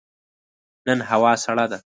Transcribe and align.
نن 0.87 0.99
هوا 1.09 1.33
سړه 1.43 1.65
ده. 1.71 1.79